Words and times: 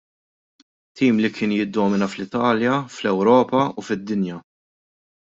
Tim 1.01 1.19
li 1.25 1.29
kien 1.35 1.53
jiddomina 1.57 2.07
fl-Italja, 2.13 2.73
fl-Ewropa 2.95 3.61
u 3.79 3.85
fid-dinja. 3.89 4.39